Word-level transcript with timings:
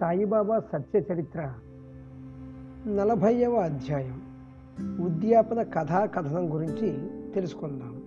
సాయిబాబా 0.00 0.60
సత్య 0.72 1.00
చరిత్ర. 1.12 1.52
నలభైవ 2.86 3.54
అధ్యాయం. 3.54 4.22
ఉద్యాపన 5.04 5.62
కథా 5.62 6.04
కథనం 6.04 6.54
గురించి 6.54 7.08
తెలుసుకుందాం. 7.34 8.02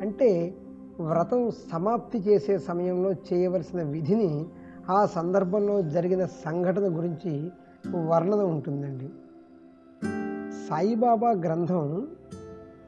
అంటే 0.00 0.54
వ్రతం 1.00 1.50
సమాప్తి 1.72 2.18
చేసే 2.18 2.58
సమయంలో 2.58 3.12
చేయవలసిన 3.12 3.82
విధిని 3.82 4.46
ఆ 4.90 5.06
సందర్భంలో 5.06 5.82
జరిగిన 5.82 6.26
సంఘటన 6.26 6.98
గురించి 6.98 7.50
వర్ణన 8.06 8.40
ఉంటుందండి. 8.40 9.08
సాయిబాబా 10.68 11.30
గ్రంథం 11.30 12.08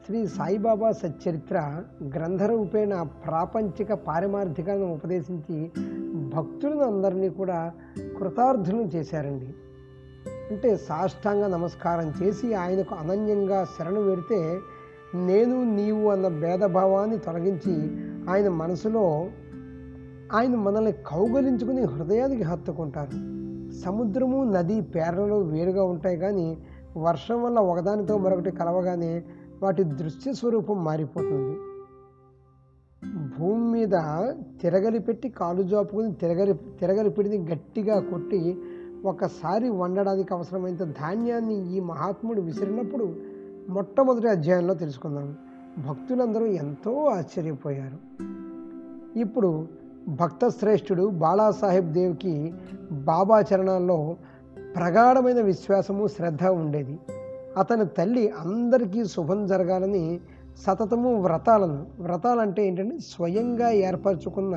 శ్రీ 0.05 0.27
సాయిబాబా 0.27 0.91
సచ్చరిత్ర 0.91 1.83
గ్రంథరూపేణ 2.15 3.01
ప్రాపంచిక 3.01 3.93
పారిమార్థికాలను 3.93 4.93
ఉపదేశించి 4.93 5.71
భక్తులను 6.35 6.79
అందరినీ 6.79 7.29
కూడా 7.29 7.71
కృతార్థులను 8.21 8.81
చేశారండి. 8.81 9.53
అంటే 10.51 10.77
సాష్టాంగ 10.77 11.47
నమస్కారం 11.47 12.13
చేసి 12.23 12.53
ఆయనకు 12.53 12.95
అనన్యంగా 12.95 13.63
శరణు 13.63 14.01
వేడితే 14.01 14.59
నేను 15.15 15.75
నీవు 15.75 16.09
అన్న 16.09 16.27
భేదభావాన్ని 16.27 17.17
తొలగించి 17.17 17.75
ఆయన 18.29 18.49
మనసులో 18.49 19.27
ఆయన 20.33 20.55
మనల్ని 20.55 20.91
కౌగలించుకుని 20.91 21.83
హృదయానికి 21.83 22.43
హత్తుకుంటారు. 22.43 23.11
సముద్రము 23.71 24.43
నది 24.43 24.81
పేర్లలో 24.81 25.39
వేరుగా 25.39 25.83
ఉంటాయి 25.83 26.17
కానీ 26.17 26.57
వర్షం 26.97 27.43
వల్ల 27.43 27.59
ఒకదానితో 27.59 28.17
మరొకటి 28.17 28.51
కలవగానే 28.51 29.23
వాటి 29.63 29.83
దృశ్య 29.83 30.33
స్వరూపం 30.33 30.83
మారిపోతుంది. 30.83 31.70
భూమి 33.05 33.71
మీద 33.71 33.91
తిరగలి 34.61 34.99
పెట్టి 34.99 35.29
కాలు 35.29 35.63
జాపుకుని 35.63 36.13
తిరగలి 36.13 36.53
తిరగలి 36.53 37.09
పెడిని 37.09 37.37
గట్టిగా 37.37 37.99
కొట్టి 37.99 38.57
ఒకసారి 39.05 39.69
వండడానికి 39.69 40.33
అవసరమైన 40.33 40.75
ధాన్యాన్ని 40.75 41.77
ఈ 41.77 41.79
మహాత్ముడు 41.79 42.41
విసిరినప్పుడు 42.41 43.15
మొట్టమొదటి 43.69 44.27
అధ్యాయంలో 44.27 44.73
తెలుసుకుందాం. 44.73 45.35
భక్తులందరూ 45.87 46.45
ఎంతో 46.45 47.05
ఆశ్చర్యపోయారు. 47.05 47.97
ఇప్పుడు 49.19 49.67
భక్త 50.07 50.47
శ్రేష్ఠుడు 50.47 51.09
బాలాసాహెబ్ 51.09 51.91
దేవ్కి 51.91 52.53
బాబా 52.91 53.41
చరణాల్లో 53.41 54.15
ప్రగాఢమైన 54.75 55.41
విశ్వాసము 55.41 56.07
శ్రద్ధ 56.07 56.43
ఉండేది. 56.43 56.99
అతని 57.57 57.85
తల్లి 57.85 58.29
అందరికీ 58.29 59.05
శుభం 59.05 59.47
జరగాలని 59.47 60.19
సతతము 60.57 61.21
వ్రతాలను. 61.21 61.85
వ్రతాలంటే 61.99 62.67
ఏంటంటే 62.67 62.97
స్వయంగా 62.97 63.69
ఏర్పరచుకున్న 63.69 64.55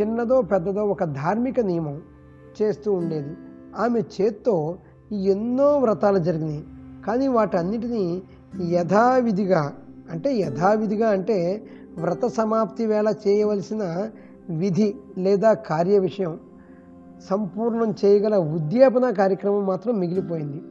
చిన్నదో 0.00 0.42
పెద్దదో 0.42 0.84
ఒక 0.84 1.04
ధార్మిక 1.04 1.60
నియమం 1.60 2.02
చేస్తూ 2.62 2.92
ఉండేది. 2.92 3.36
ఆమె 3.78 4.00
చేత్తో 4.00 4.78
ఎన్నో 5.12 5.78
వ్రతాలు 5.78 6.18
జరిగినాయి. 6.18 6.64
కానీ 7.06 7.28
వాటన్నిటినీ 7.28 8.22
యథావిధిగా 8.68 9.72
అంటే 10.10 10.36
యథావిధిగా 10.36 11.08
అంటే 11.08 11.62
వ్రత 11.98 12.26
సమాప్తి 12.26 12.86
వేళ 12.86 13.14
చేయవలసిన 13.28 14.10
విధి 14.50 14.96
లేదా 15.18 15.52
కార్య 15.52 15.98
విషయం 15.98 16.40
సంపూర్ణం 17.30 17.94
చేయగల 18.04 18.36
ఉద్యాపన 18.36 19.10
కార్యక్రమం 19.10 19.66
మాత్రం 19.66 19.98
మిగిలిపోయింది. 19.98 20.62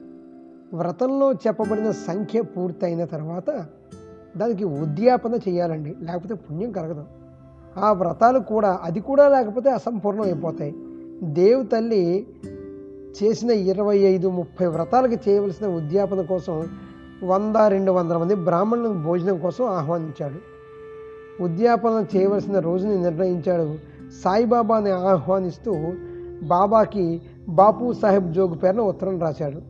వ్రతంలో 0.74 1.34
చెప్పబడిన 1.34 1.92
సంఖ్య 1.92 2.42
పూర్తయిన 2.42 3.06
తర్వాత 3.06 3.66
దానికి 4.38 4.64
ఉద్యాపన 4.64 5.34
చేయాలండి. 5.34 5.96
లేకపోతే 6.02 6.34
పుణ్యం 6.34 6.72
కలగదు. 6.72 7.04
ఆ 7.78 7.94
వ్రతాలు 7.94 8.40
కూడా 8.40 8.80
అది 8.84 9.00
కూడా 9.00 9.28
లేకపోతే 9.28 9.70
అసంపూర్ణం 9.70 10.22
అయిపోతాయి 10.22 10.76
దేవు 11.24 11.64
తల్లి 11.64 12.28
చేసిన 13.24 13.52
ఇరవై 13.52 13.98
ఐదు 13.98 14.30
ముప్పై 14.30 14.66
వ్రతాలకి 14.66 15.30
చేయవలసిన 15.30 15.68
ఉద్యాపన 15.68 16.22
కోసం 16.22 16.68
వంద 17.24 17.56
రెండు 17.56 17.92
వందల 17.92 18.18
మంది 18.18 18.36
బ్రాహ్మణులను 18.36 19.04
భోజనం 19.04 19.40
కోసం 19.40 19.66
ఆహ్వానించాడు. 19.66 20.56
ఉద్యాపన 21.44 22.06
చేయవలసిన 22.16 22.60
రోజుని 22.60 23.02
నిర్ణయించాడు. 23.02 23.76
సాయిబాబాని 24.24 24.92
ఆహ్వానిస్తూ 24.92 25.74
బాబాకి 26.44 27.22
బాపు 27.50 27.94
సాహెబ్ 27.94 28.34
జోగు 28.34 28.56
పేరున 28.56 28.80
ఉత్తరం 28.80 29.20
రాశాడు. 29.20 29.62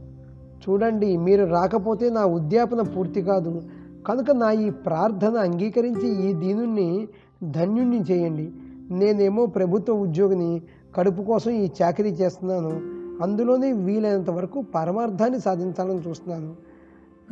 చూడండి 0.70 1.18
మీరు 1.18 1.46
రాకపోతే 1.46 2.10
నా 2.10 2.26
ఉద్యాపన 2.26 2.82
పూర్తి 2.82 3.22
కాదు. 3.22 3.62
కనుక 4.08 4.32
నా 4.32 4.52
ఈ 4.52 4.70
ప్రార్థన 4.70 5.38
అంగీకరించి 5.38 6.30
ఈ 6.30 6.34
దీనుణ్ణి 6.34 7.08
ధన్యుణ్ణి 7.44 8.00
చేయండి. 8.12 8.52
నేనేమో 8.92 9.46
ప్రభుత్వ 9.46 9.94
ఉద్యోగిని 9.94 10.62
కడుపు 10.96 11.22
కోసం 11.22 11.52
ఈ 11.52 11.70
చాకరీ 11.82 12.10
చేస్తున్నాను. 12.10 12.96
అందులోనే 13.24 13.72
వీలైనంత 13.72 14.30
వరకు 14.30 14.62
పరమార్థాన్ని 14.62 15.40
సాధించాలని 15.40 16.00
చూస్తున్నాను. 16.10 16.56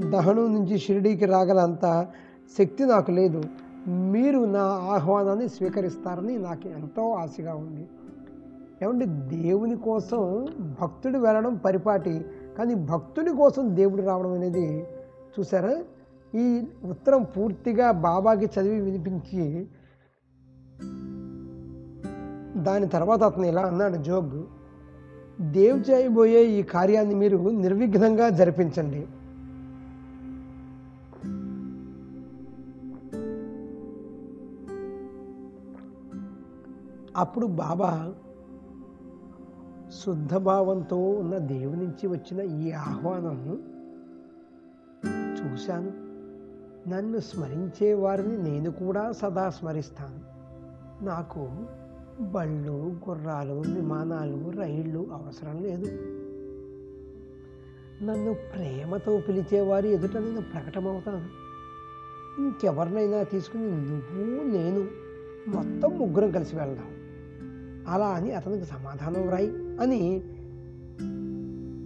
దహనం 0.09 0.53
నుంచి 0.53 0.77
షిరిడీకి 0.77 1.25
రాగలంత 1.25 2.07
శక్తి 2.57 2.83
నాకు 2.83 3.11
లేదు. 3.11 3.43
మీరు 3.87 4.39
నా 4.39 4.63
ఆహ్వానాన్ని 4.93 5.49
స్వీకరిస్తారని 5.49 6.37
నాకు 6.37 6.67
ఎంతో 6.67 7.11
ఆశగా 7.11 7.53
ఉంది. 7.55 7.87
ఏమంటే 8.81 9.05
దేవుని 9.37 9.75
కోసం 9.75 10.47
భక్తుడు 10.81 11.17
వెళ్ళడం 11.17 11.55
పరిపాటి 11.55 12.25
కానీ 12.57 12.75
భక్తుని 12.75 13.29
కోసం 13.29 13.75
దేవుడు 13.75 14.01
రావడం 14.01 14.33
అనేది 14.33 14.87
చూసారా? 15.39 15.83
ఈ 16.35 16.63
ఉత్తరం 16.83 17.23
పూర్తిగా 17.23 17.91
బాబాకి 17.91 18.45
చదివి 18.45 18.79
వినిపించి 18.79 19.67
దాని 22.63 22.87
తర్వాత 22.87 23.23
అతను 23.23 23.45
ఇలా 23.45 23.61
అన్నాడు 23.61 23.97
జోగ్ 23.97 24.43
దేవ్ 25.51 25.89
చేయబోయే 25.89 26.45
ఈ 26.45 26.63
కార్యాన్ని 26.63 27.15
మీరు 27.15 27.49
నిర్విఘ్నంగా 27.49 28.29
జరిపించండి. 28.29 29.07
అప్పుడు 37.17 37.45
బాబా 37.45 38.13
శుద్ధ 40.03 40.35
భావంతో 40.35 40.97
ఉన్న 40.97 41.37
దేవుని 41.37 41.85
నుంచి 41.85 42.07
వచ్చిన 42.07 42.39
ఈ 42.61 42.71
ఆహ్వానం 42.71 43.63
చూశాను. 45.39 46.02
నన్ను 46.87 47.19
స్మరించే 47.19 47.93
వారిని 47.93 48.37
నేను 48.37 48.71
కూడా 48.71 49.11
సదా 49.11 49.49
స్మరిస్తాను. 49.49 50.33
నాకు 51.03 51.49
బళ్ళు 52.21 52.95
గుర్రాలు 53.09 53.53
విమానాలు 53.53 54.51
రైళ్ళు 54.57 55.07
అవసరం 55.11 55.63
లేదు. 55.63 55.85
నన్ను 58.03 58.33
ప్రేమతో 58.33 59.21
పిలిచేవారి 59.27 59.89
ఎదుట 59.89 60.17
నేను 60.17 60.41
ప్రకటమవుతాను. 60.41 61.43
ఇంకెవరినైనా 62.41 63.23
తీసుకుని 63.23 63.63
నువ్వు 63.63 64.57
నేను 64.57 64.87
మొత్తం 65.47 65.99
ముగ్గురం 65.99 66.31
కలిసి 66.31 66.55
వెళ్దాం. 66.55 66.87
అలా 67.87 68.07
అని 68.07 68.31
అతనికి 68.31 68.65
సమాధానం 68.65 69.29
రాయి 69.29 69.47
అని 69.79 70.23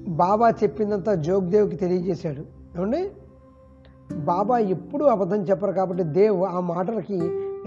బాబా 0.10 0.50
చెప్పిందంతా 0.50 1.16
జోగ్దేవ్కి 1.16 1.76
తెలియజేశాడు. 1.76 2.42
ఏమండి? 2.78 3.12
బాబా 4.16 4.58
ఎప్పుడూ 4.58 5.06
అబద్ధం 5.06 5.42
చెప్పరు 5.42 5.72
కాబట్టి 5.72 6.04
దేవ్ 6.04 6.44
ఆ 6.44 6.60
మాటలకి 6.60 7.18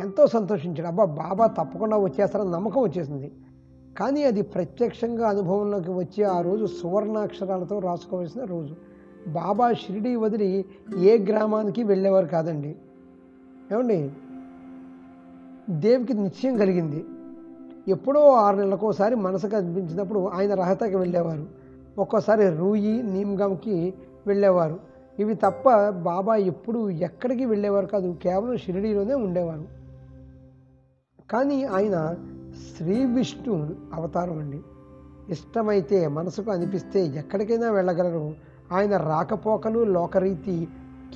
ఎంతో 0.01 0.27
సంతోషించాడు. 0.27 0.87
అబ్బా 0.87 1.05
బాబా 1.05 1.47
తప్పకుండా 1.47 1.97
వచ్చేస్తారని 1.97 2.51
నమ్మకం 2.51 2.83
వచ్చేసింది. 2.83 3.33
కానీ 3.99 4.25
అది 4.25 4.43
ప్రత్యక్షంగా 4.43 5.29
అనుభవంలోకి 5.29 5.91
వచ్చి 5.91 6.25
ఆ 6.25 6.41
రోజు 6.41 6.67
సువర్ణాక్షరాలతో 6.67 7.79
రాసుకోవాల్సిన 7.79 8.45
రోజు. 8.45 8.77
బాబా 9.29 9.73
షిరిడి 9.73 10.17
వదిలి 10.17 10.65
ఏ 10.99 11.19
గ్రామానికి 11.19 11.83
వెళ్ళేవారు 11.83 12.27
కాదండి. 12.27 12.77
ఏమండి? 13.73 14.11
దేవికి 15.71 16.15
నిశ్చయం 16.15 16.57
కలిగింది. 16.57 17.05
ఎప్పుడో 17.89 18.33
ఆరు 18.33 18.57
నెలలకోసారి 18.57 19.15
మనసుకు 19.15 19.57
అనిపించినప్పుడు 19.57 20.29
ఆయన 20.29 20.55
రహతకి 20.55 20.97
వెళ్ళేవారు. 20.97 21.47
ఒక్కోసారి 21.99 22.57
రూయి 22.57 23.03
నీమ్గామ్కి 23.03 23.95
వెళ్ళేవారు. 24.27 24.90
ఇవి 25.19 25.35
తప్ప 25.35 25.89
బాబా 25.89 26.37
ఎప్పుడు 26.37 26.91
ఎక్కడికి 26.91 27.45
వెళ్ళేవారు 27.45 27.87
కాదు 27.87 28.17
కేవలం 28.23 28.57
షిరిడీలోనే 28.57 29.15
ఉండేవారు. 29.15 29.81
కానీ 31.31 31.65
ఆయన 31.65 32.15
శ్రీ 32.77 33.05
విష్ణు 33.05 33.75
అవతారం 33.95 34.39
అండి. 34.39 34.61
ఇష్టమైతే 35.29 36.09
మనసుకు 36.09 36.51
అనిపిస్తే 36.51 37.07
ఎక్కడికైనా 37.07 37.71
వెళ్ళగలరు. 37.71 38.35
ఆయన 38.73 38.97
రాకపోకలు 38.97 39.85
లోకరీతి 39.85 40.69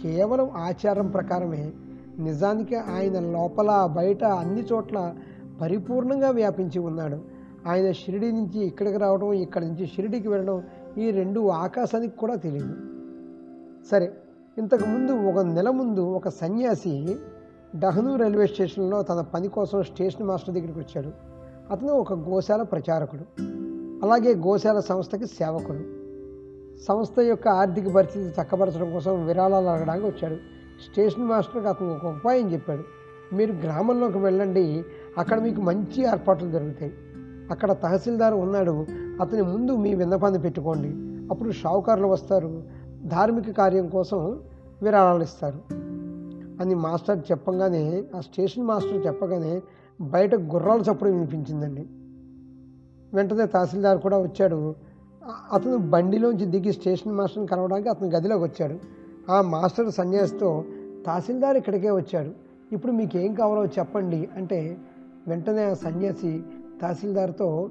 కేవలం 0.02 0.50
ఆచారం 0.50 1.10
ప్రకారమే. 1.10 1.72
నిజానికి 2.18 2.76
ఆయన 2.76 3.20
లోపల 3.20 3.92
బయట 3.96 4.24
అన్ని 4.24 4.62
చోట్ల 4.72 5.14
పరిపూర్ణంగా 5.60 6.30
వ్యాపించి 6.30 6.78
ఉన్నాడు. 6.78 7.18
ఆయన 7.68 7.92
షిరిడి 7.92 8.32
నుంచి 8.32 8.66
ఇక్కడికి 8.66 8.96
రావడం 8.96 9.32
ఇక్కడి 9.32 9.66
నుంచి 9.66 9.86
షిరిడికి 9.86 10.28
వెళ్ళడం 10.28 10.62
ఈ 10.98 11.10
రెండు 11.10 11.48
ఆకాశానికి 11.48 12.16
కూడా 12.16 12.34
తెలియదు. 12.34 12.93
సరే 13.90 14.12
ఇంతకుముందు 14.58 15.12
ఒక 15.12 15.44
నెల 15.44 15.70
ముందు 15.70 16.00
ఒక 16.00 16.28
సన్యాసి 16.28 17.16
డహను 17.76 18.16
రైల్వే 18.16 18.46
స్టేషన్లో 18.46 19.02
తన 19.02 19.20
పని 19.20 19.48
కోసం 19.48 19.82
స్టేషన్ 19.82 20.26
మాస్టర్ 20.26 20.54
దగ్గరికి 20.54 20.78
వచ్చాడు. 20.78 21.10
అతను 21.70 21.88
ఒక 21.88 22.12
గోశాల 22.12 22.62
ప్రచారకుడు 22.62 23.42
అలాగే 24.04 24.34
గోశాల 24.34 24.80
సంస్థకి 24.80 25.26
సేవకుడు. 25.26 25.82
సంస్థ 26.86 27.20
యొక్క 27.20 27.48
ఆర్థిక 27.48 27.88
పరిస్థితి 27.88 28.40
చక్కబరచడం 28.42 28.92
కోసం 28.92 29.26
విరాళాలు 29.26 29.66
అడగడానికి 29.66 30.06
వచ్చాడు. 30.06 30.34
స్టేషన్ 30.90 31.24
మాస్టర్కి 31.24 31.68
అతను 31.68 31.94
ఒక 31.94 32.06
ఉపాయం 32.06 32.52
చెప్పాడు. 32.52 32.84
మీరు 33.34 33.52
గ్రామంలోకి 33.52 34.18
వెళ్ళండి 34.18 34.84
అక్కడ 35.18 35.40
మీకు 35.40 35.60
మంచి 35.60 36.02
ఏర్పాట్లు 36.02 36.50
జరుగుతాయి 36.50 36.92
అక్కడ 37.50 37.72
తహసీల్దార్ 37.72 38.34
ఉన్నాడు 38.34 38.86
అతని 39.20 39.42
ముందు 39.42 39.76
మీ 39.76 39.94
విన్నపాన్ని 39.94 40.40
పెట్టుకోండి. 40.40 41.14
అప్పుడు 41.30 41.50
షావుకారులు 41.50 42.06
వస్తారు 42.06 42.62
ధార్మిక 43.06 43.50
కార్యం 43.50 43.88
కోసం 43.88 44.40
విరాళాలు 44.82 45.22
ఇస్తారు. 45.22 45.60
అని 46.62 46.74
మాస్టర్ 46.74 47.18
చెప్పగానే 47.30 48.04
ఆ 48.14 48.20
స్టేషన్ 48.20 48.64
మాస్టర్ 48.64 49.06
చెప్పగానే 49.06 49.62
బయట 50.00 50.34
గుర్రాల 50.34 50.80
చప్పుడు 50.80 51.10
వినిపించిందండి. 51.10 51.86
వెంటనే 53.16 53.46
తహసీల్దార్ 53.46 53.98
కూడా 53.98 54.18
వచ్చాడు. 54.18 54.74
అతను 55.52 55.76
బండిలోంచి 55.76 56.46
దిగి 56.46 56.72
స్టేషన్ 56.72 57.12
మాస్టర్ని 57.12 57.46
కలవడానికి 57.46 57.88
అతను 57.88 58.08
గదిలోకి 58.08 58.42
వచ్చాడు. 58.42 58.78
ఆ 59.32 59.40
మాస్టర్ 59.40 59.92
సన్యాసితో 59.92 60.64
తహసీల్దార్ 61.06 61.56
ఇక్కడికే 61.56 61.90
వచ్చాడు. 61.90 62.30
ఇప్పుడు 62.72 62.92
మీకు 62.92 63.18
ఏం 63.18 63.34
కావాలో 63.34 63.66
చెప్పండి. 63.66 64.28
అంటే 64.36 64.76
వెంటనే 65.28 65.64
ఆ 65.64 65.74
సన్యాసి 65.74 66.42
తహసీల్దార్తో 66.82 67.70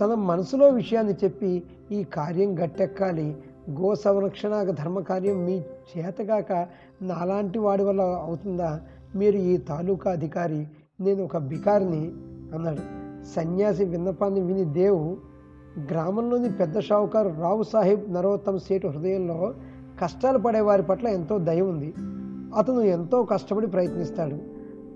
తన 0.00 0.14
మనసులో 0.14 0.68
విషయాన్ని 0.68 1.12
చెప్పి 1.12 1.62
ఈ 1.92 2.02
కార్యం 2.02 2.64
గట్టెక్కాలి. 2.64 3.36
గో 3.70 3.94
సంరక్షణ 3.94 4.62
ధర్మ 4.62 5.00
కార్యం 5.00 5.44
మీ 5.44 5.62
చేతగాక 5.98 6.66
నాలాంటి 7.02 7.58
వాడి 7.58 7.82
వల్ల 7.82 8.00
అవుతుందా? 8.00 8.80
మీరు 9.14 9.36
ఈ 9.36 9.56
తాలూకా 9.56 10.10
అధికారి 10.10 10.66
నేను 11.00 11.24
ఒక 11.24 11.36
బికారిని 11.36 12.12
అన్నాడు. 12.54 13.00
సన్యాసి 13.34 13.84
విన్నపాన్ని 13.84 14.40
విని 14.40 14.64
దేవు 14.64 15.16
గ్రామంలోని 15.78 16.52
పెద్ద 16.52 16.80
షావుకారు 16.80 17.34
రావు 17.40 17.62
సాహెబ్ 17.62 18.12
నరోత్తమ్ 18.12 18.58
సేటు 18.58 18.88
హృదయంలో 18.88 19.54
కష్టాలు 20.02 20.38
పడే 20.38 20.60
వారి 20.60 20.82
పట్ల 20.82 21.08
ఎంతో 21.08 21.38
దయ 21.38 21.60
ఉంది. 21.60 21.94
అతను 22.58 22.80
ఎంతో 22.80 23.22
కష్టపడి 23.22 23.66
ప్రయత్నిస్తాడు. 23.66 24.38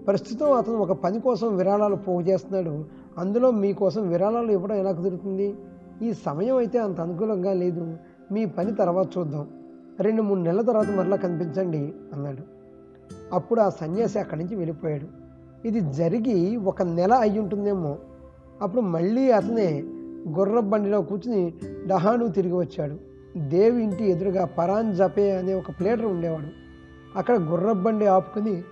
ప్రస్తుతం 0.06 0.52
అతను 0.52 0.76
ఒక 0.76 0.92
పని 0.92 1.20
కోసం 1.20 1.56
విరాళాలు 1.56 1.96
పోగు 1.96 2.20
చేస్తున్నాడు. 2.20 2.84
అందులో 3.18 3.50
మీకోసం 3.50 4.08
విరాళాలు 4.08 4.52
ఇవ్వడం 4.52 4.76
ఎలా 4.76 4.92
కుదురుతుంది? 4.92 5.54
ఈ 6.02 6.12
సమయం 6.12 6.56
అయితే 6.56 6.78
అంత 6.78 7.00
అనుకూలంగా 7.00 7.52
లేదు. 7.52 7.96
మీ 8.32 8.44
పని 8.44 8.74
తర్వాత 8.74 9.18
చూద్దాం. 9.18 9.48
రెండు 10.00 10.22
మూడు 10.22 10.40
నెలల 10.40 10.62
తర్వాత 10.62 10.90
మరలా 10.90 11.16
కనిపించండి 11.16 11.94
అన్నాడు. 12.12 12.42
అప్పుడు 13.32 13.60
ఆ 13.60 13.68
సన్యాసి 13.68 14.18
అక్కడి 14.18 14.40
నుంచి 14.40 14.56
వెళ్ళిపోయాడు. 14.56 15.24
ఇది 15.68 15.80
జరిగి 15.80 16.56
ఒక 16.56 16.82
నెల 16.82 17.12
అయి 17.12 17.38
ఉంటుందేమో 17.38 17.98
అప్పుడు 18.62 18.80
మళ్ళీ 18.80 19.30
అతనే 19.30 19.82
గుర్ర 20.28 20.60
బండిలో 20.60 21.02
కూర్చుని 21.02 21.54
డహాను 21.86 22.28
తిరిగి 22.28 22.54
వచ్చాడు. 22.54 22.96
దేవి 23.38 23.82
ఇంటి 23.82 24.10
ఎదురుగా 24.10 24.44
పరాన్ 24.44 24.96
జపే 24.96 25.36
అనే 25.36 25.54
ఒక 25.54 25.70
ప్లేటర్ 25.70 26.06
ఉండేవాడు. 26.06 26.64
అక్కడ 27.18 27.34
గుర్ర 27.34 27.72
బండి 27.72 28.06
ఆపుకుని 28.06 28.62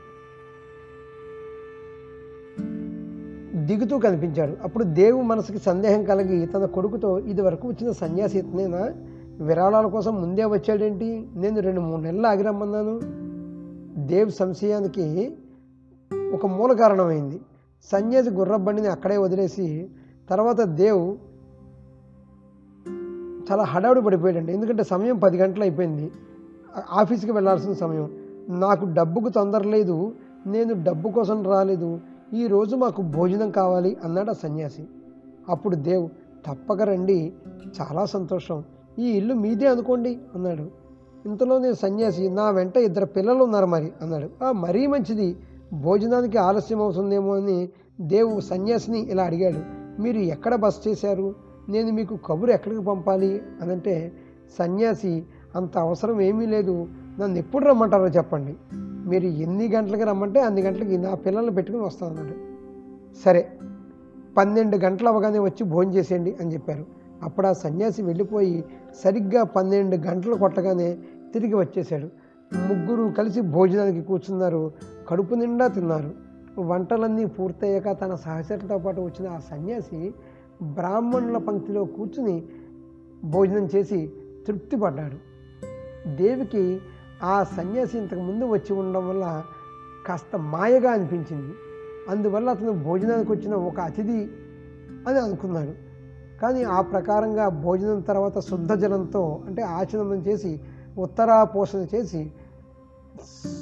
దిగుతూ 3.66 3.98
కనిపించాడు. 3.98 4.56
అప్పుడు 4.62 4.84
దేవు 4.84 5.22
మనసుకి 5.22 5.58
సందేహం 5.58 6.04
కలిగి 6.04 6.46
తన 6.46 6.64
కొడుకుతో 6.64 7.18
ఇది 7.18 7.42
వరకు 7.42 7.68
వచ్చిన 7.68 7.92
సన్యాసి 7.92 8.38
ఇతనేనా? 8.38 8.92
విరాళాల 9.42 9.86
కోసం 9.86 10.20
ముందే 10.20 10.44
వచ్చాడేంటి? 10.44 11.28
నేను 11.34 11.60
రెండు 11.60 11.80
మూడు 11.80 12.00
నెలలు 12.00 12.26
ఆగిరమ్మన్నాను 12.26 13.00
దేవ్ 14.06 14.30
సంశయానికి 14.30 15.36
ఒక 16.34 16.46
మూల 16.46 16.72
కారణమైంది. 16.72 17.40
సన్యాసి 17.92 18.30
గుర్రబండిని 18.30 18.88
అక్కడే 18.88 19.16
వదిలేసి 19.16 19.90
తర్వాత 20.30 20.60
దేవ్ 20.60 21.16
చాలా 23.52 23.62
హడావుడి 23.62 24.02
పడిపోయాడండి. 24.02 24.52
ఎందుకంటే 24.52 24.82
సమయం 24.82 25.18
పది 25.18 25.36
గంటలు 25.36 25.62
అయిపోయింది. 25.62 26.12
ఆఫీస్కి 26.90 27.32
వెళ్ళాల్సిన 27.32 27.72
సమయం. 27.72 28.10
నాకు 28.48 28.86
డబ్బుకు 28.92 29.28
తొందర 29.28 29.62
లేదు. 29.62 30.14
నేను 30.46 30.84
డబ్బు 30.84 31.08
కోసం 31.08 31.42
రాలేదు. 31.42 32.00
ఈరోజు 32.34 32.76
మాకు 32.76 33.02
భోజనం 33.02 33.50
కావాలి 33.50 33.96
అన్నాడు 34.04 34.30
ఆ 34.30 34.32
సన్యాసి. 34.32 34.86
అప్పుడు 35.48 35.76
దేవ్ 35.76 36.08
తప్పక 36.46 36.82
రండి. 36.82 37.32
చాలా 37.80 38.04
సంతోషం. 38.04 38.64
ఈ 38.98 39.04
ఇల్లు 39.04 39.34
మీదే 39.34 39.66
అనుకోండి 39.66 40.18
అన్నాడు. 40.34 40.70
ఇంతలోనే 41.26 41.74
సన్యాసి 41.74 42.30
నా 42.30 42.50
వెంట 42.50 42.76
ఇద్దరు 42.76 43.06
పిల్లలు 43.06 43.44
ఉన్నారు 43.44 43.66
మరి 43.66 43.92
అన్నాడు. 44.02 44.44
ఆ 44.44 44.52
మరీ 44.52 44.86
మంచిది. 44.86 45.36
భోజనానికి 45.82 46.38
ఆలస్యం 46.38 46.80
అవుతుందేమో 46.80 47.36
అని 47.36 47.68
దేవు 48.00 48.40
సన్యాసిని 48.40 49.10
ఇలా 49.10 49.24
అడిగాడు. 49.24 49.82
మీరు 50.02 50.18
ఎక్కడ 50.18 50.54
బస 50.54 50.76
చేశారు? 50.88 51.34
నేను 51.68 51.92
మీకు 51.92 52.16
కబురు 52.16 52.50
ఎక్కడికి 52.50 52.82
పంపాలి? 52.82 53.42
అనంటే 53.62 54.12
సన్యాసి 54.58 55.24
అంత 55.56 55.78
అవసరం 55.78 56.20
ఏమీ 56.20 56.46
లేదు. 56.46 56.86
నన్ను 57.20 57.38
ఎప్పుడు 57.38 57.64
రమ్మంటారో 57.64 58.06
చెప్పండి. 58.06 58.56
మీరు 59.08 59.24
ఎన్ని 59.24 59.68
గంటలకి 59.68 60.04
రమ్మంటే 60.04 60.40
అన్ని 60.40 60.62
గంటలకి 60.62 60.98
నా 60.98 61.14
పిల్లల్ని 61.14 61.54
పెట్టుకుని 61.54 61.82
వస్తాను 61.82 62.16
అన్నాడు. 62.16 62.52
సరే 63.24 63.48
పన్నెండు 64.36 64.76
గంటలు 64.76 65.08
అవగానే 65.08 65.38
వచ్చి 65.38 65.64
భోజనం 65.64 65.94
చేసేయండి 65.94 66.36
అని 66.40 66.52
చెప్పారు. 66.54 67.01
అప్పుడు 67.22 67.46
ఆ 67.46 67.52
సన్యాసి 67.52 68.02
వెళ్ళిపోయి 68.02 68.64
సరిగ్గా 69.04 69.42
పన్నెండు 69.42 69.96
గంటలు 69.96 70.34
కొట్టగానే 70.34 70.98
తిరిగి 71.32 71.54
వచ్చేశాడు. 71.54 72.08
ముగ్గురు 72.54 73.12
కలిసి 73.12 73.40
భోజనానికి 73.40 74.02
కూర్చున్నారు. 74.02 74.72
కడుపు 75.08 75.34
నిండా 75.34 75.66
తిన్నారు. 75.66 76.32
వంటలన్నీ 76.58 77.24
పూర్తయ్యాక 77.24 78.00
తన 78.00 78.14
సహచరులతో 78.14 78.78
పాటు 78.78 79.00
వచ్చిన 79.00 79.28
ఆ 79.28 79.38
సన్యాసి 79.38 80.14
బ్రాహ్మణుల 80.62 81.38
పంక్తిలో 81.38 81.84
కూర్చుని 81.84 82.42
భోజనం 83.24 83.68
చేసి 83.76 84.12
తృప్తి 84.46 84.76
పడ్డాడు 84.76 85.32
దేవికి 86.16 86.80
ఆ 87.22 87.44
సన్యాసి 87.44 87.98
ఇంతకుముందు 87.98 88.44
వచ్చి 88.44 88.72
ఉండడం 88.72 89.08
వల్ల 89.08 89.44
కాస్త 90.06 90.38
మాయగా 90.38 90.90
అనిపించింది. 90.90 91.54
అందువల్ల 92.08 92.50
అతను 92.50 92.72
భోజనానికి 92.72 93.32
వచ్చిన 93.32 93.54
ఒక 93.54 93.80
అతిథి 93.80 94.30
అని 95.08 95.18
అనుకున్నాడు. 95.18 95.91
కానీ 96.42 96.62
ఆ 96.62 96.80
ప్రకారంగా 96.80 97.48
భోజనం 97.48 98.00
తర్వాత 98.00 98.38
శుద్ధ 98.38 98.72
జలంతో 98.72 99.40
అంటే 99.46 99.62
ఆచరణం 99.62 100.14
చేసి 100.14 100.60
ఉత్తరా 100.98 101.44
పోషణ 101.44 101.86
చేసి 101.94 102.32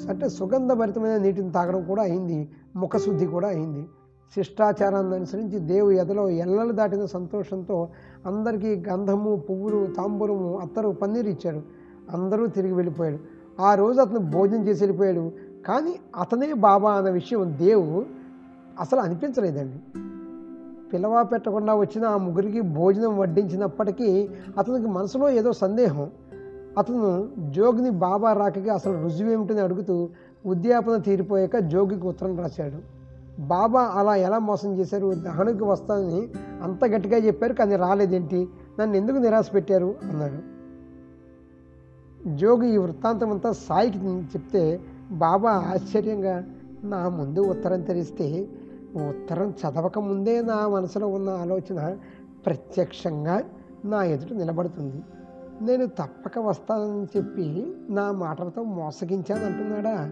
అంటే 0.09 0.29
సుగంధభరితమైన 0.29 1.17
నీటిని 1.17 1.51
తాగడం 1.51 1.85
కూడా 1.85 2.03
అయింది 2.03 2.49
ముఖశుద్ధి 2.75 3.25
కూడా 3.25 3.47
అయింది. 3.47 3.85
శిష్టాచారాన్ని 4.33 5.15
అనుసరించి 5.15 5.59
దేవు 5.59 5.91
ఎదలో 5.91 6.29
ఎల్లలు 6.29 6.71
దాటిన 6.71 7.05
సంతోషంతో 7.05 7.89
అందరికీ 8.25 8.83
గంధము 8.89 9.35
పువ్వులు 9.35 9.87
తాంబూరము 9.97 10.57
అత్తరు 10.57 10.89
పన్నీరు 10.89 11.27
ఇచ్చాడు. 11.27 11.61
అందరూ 12.11 12.47
తిరిగి 12.47 12.73
వెళ్ళిపోయాడు 12.73 13.19
ఆ 13.61 13.75
రోజు 13.75 14.01
అతను 14.01 14.19
భోజనం 14.19 14.67
చేసి 14.67 14.83
వెళ్ళిపోయాడు. 14.83 15.31
కానీ 15.67 15.95
అతనే 16.19 16.53
బాబా 16.53 16.91
అన్న 16.91 17.09
విషయం 17.09 17.55
దేవు 17.59 18.05
అసలు 18.79 18.99
అనిపించలేదండి. 18.99 20.09
పిలవా 20.93 21.23
పెట్టకుండా 21.23 21.75
వచ్చిన 21.75 22.05
ఆ 22.05 22.17
ముగ్గురికి 22.17 22.61
భోజనం 22.61 23.17
వడ్డించినప్పటికీ 23.17 24.29
అతనికి 24.57 24.87
మనసులో 24.87 25.29
ఏదో 25.29 25.53
సందేహం. 25.53 26.09
అతను 26.77 27.29
జోగిని 27.49 27.89
బాబా 27.89 28.33
రాకకి 28.33 28.69
అసలు 28.69 29.03
రుజువేమిటని 29.03 29.59
అడుగుతూ 29.59 30.09
ఉద్యాపన 30.45 30.97
తీరిపోయాక 30.97 31.57
జోగికి 31.57 32.07
ఉత్తరం 32.07 32.39
రాశాడు. 32.39 33.01
బాబా 33.41 33.81
అలా 33.81 34.15
ఎలా 34.15 34.39
మోసం 34.39 34.73
చేశారు? 34.73 35.13
దహనకి 35.13 35.63
వస్తానని 35.63 36.27
అంత 36.63 36.85
గట్టిగా 36.85 37.17
చెప్పారు 37.17 37.53
కానీ 37.53 37.75
రాలేదేంటి? 37.75 38.47
నన్ను 38.79 38.95
ఎందుకు 38.97 39.17
నిరాశ 39.17 39.45
పెట్టారు? 39.53 39.95
అన్నాడు. 40.09 40.61
జోగి 42.35 42.73
ఈ 42.73 42.77
వృత్తాంతం 42.77 43.31
అంతా 43.31 43.51
సాయికి 43.51 43.97
చెప్తే 44.07 44.79
బాబా 45.11 45.51
ఆశ్చర్యంగా 45.51 46.43
నా 46.83 47.09
ముందు 47.09 47.39
ఉత్తరం 47.39 47.81
తెరిస్తే 47.81 48.47
ఉత్తరం 48.95 49.49
చదవక 49.49 49.99
ముందే 49.99 50.41
నా 50.41 50.67
మనసులో 50.67 51.07
ఉన్న 51.07 51.29
ఆలోచన 51.29 51.97
ప్రత్యక్షంగా 52.45 53.43
నా 53.85 54.03
ఎదుట 54.03 54.33
నిలబడుతుంది. 54.33 55.03
నేను 55.61 55.85
తప్పక 55.85 56.39
వస్తానని 56.39 57.17
చెప్పి 57.17 57.75
నా 57.89 58.11
మాటలతో 58.11 58.63
మోసగించాను 58.63 59.45
అంటున్నాడా? 59.45 60.11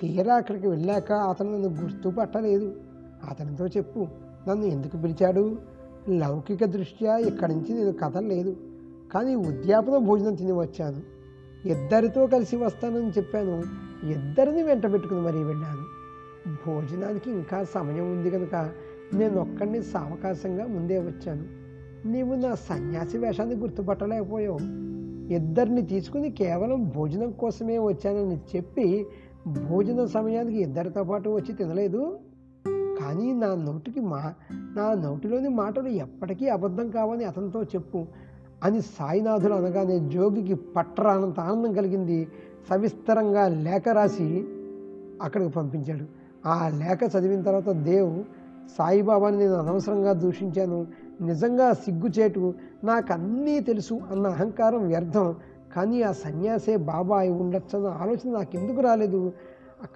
తీరా 0.00 0.34
అక్కడికి 0.34 0.66
వెళ్ళాక 0.66 1.12
అతను 1.12 1.52
నన్ను 1.52 1.68
గుర్తుపట్టలేదు. 1.68 2.76
అతనితో 3.30 3.66
చెప్పు 3.66 4.06
నన్ను 4.48 4.64
ఎందుకు 4.64 4.96
పిలిచాడు? 4.96 5.58
లౌకిక 6.08 6.64
దృష్ట్యా 6.64 7.16
ఇక్కడి 7.16 7.54
నుంచి 7.54 7.74
నేను 7.74 7.92
కదలలేదు. 7.92 8.56
కానీ 9.14 9.34
ఉద్యాపన 9.34 9.96
భోజనం 9.96 10.34
తిని 10.34 10.52
వచ్చాను. 10.52 11.00
ఇద్దరితో 11.68 12.26
కలిసి 12.26 12.56
వస్తానని 12.56 13.10
చెప్పాను. 13.10 13.62
ఇద్దరిని 14.06 14.62
వెంట 14.62 14.92
పెట్టుకుని 14.92 15.20
మరీ 15.20 15.44
వెళ్ళాను. 15.44 15.99
భోజనానికి 16.48 17.30
ఇంకా 17.30 17.64
సమయం 17.64 18.12
ఉంది 18.12 18.30
కనుక 18.30 18.70
నేను 19.14 19.40
ఒక్కడిని 19.40 19.82
సావకాశంగా 19.82 20.66
ముందే 20.66 20.98
వచ్చాను. 20.98 21.60
నీవు 22.08 22.34
నా 22.34 22.54
సన్యాసి 22.54 23.18
వేషాన్ని 23.18 23.54
గుర్తుపట్టలేకపోయావు. 23.54 24.58
ఇద్దరిని 25.32 25.82
తీసుకుని 25.82 26.30
కేవలం 26.30 26.88
భోజనం 26.88 27.32
కోసమే 27.32 27.78
వచ్చానని 27.78 28.56
చెప్పి 28.56 29.06
భోజన 29.46 30.04
సమయానికి 30.04 30.60
ఇద్దరితో 30.60 31.04
పాటు 31.04 31.30
వచ్చి 31.30 31.54
తినలేదు. 31.54 32.18
కానీ 32.68 33.32
నా 33.32 33.54
నోటికి 33.54 34.00
మా 34.00 34.34
నా 34.52 34.94
నోటిలోని 34.94 35.48
మాటలు 35.48 35.88
ఎప్పటికీ 35.88 36.48
అబద్ధం 36.48 36.90
కావని 36.90 37.24
అతనితో 37.24 37.62
చెప్పు 37.62 38.06
అని 38.64 38.80
సాయినాథులు 38.80 39.54
అనగానే 39.54 39.98
జోగికి 39.98 40.54
పట్టరానంత 40.54 41.40
ఆనందం 41.40 41.72
కలిగింది. 41.72 42.28
సవిస్తరంగా 42.70 43.48
లేఖ 43.48 43.88
రాసి 43.92 44.44
అక్కడికి 45.22 45.50
పంపించాడు. 45.50 46.19
ఆ 46.46 46.68
లేఖ 46.68 47.16
చదివిన 47.16 47.42
తర్వాత 47.42 47.68
దేవ్ 47.68 48.24
సాయిబాబాని 48.78 49.36
నేను 49.36 49.54
అనవసరంగా 49.54 50.12
దూషించాను. 50.12 50.86
నిజంగా 51.20 51.72
సిగ్గుచేటు. 51.72 52.54
నాకు 52.84 53.12
అన్నీ 53.12 53.60
తెలుసు 53.60 54.00
అన్న 54.12 54.26
అహంకారం 54.26 54.86
వ్యర్థం. 54.86 55.34
కానీ 55.76 56.02
ఆ 56.02 56.12
సన్యాసే 56.12 56.76
బాబా 56.76 57.18
అయి 57.18 57.30
ఉండొచ్చన్న 57.30 57.86
ఆలోచన 57.86 58.32
నాకు 58.32 58.56
ఎందుకు 58.56 58.80
రాలేదు? 58.80 59.32